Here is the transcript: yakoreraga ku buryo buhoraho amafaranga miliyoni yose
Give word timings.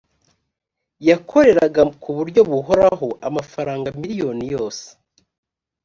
yakoreraga 1.07 1.81
ku 2.01 2.09
buryo 2.17 2.41
buhoraho 2.49 3.07
amafaranga 3.27 3.87
miliyoni 4.01 4.43
yose 4.53 4.85